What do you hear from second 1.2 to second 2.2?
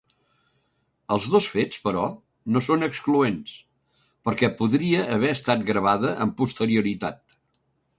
dos fets, però,